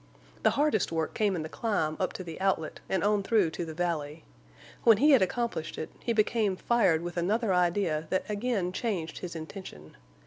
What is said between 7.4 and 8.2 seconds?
idea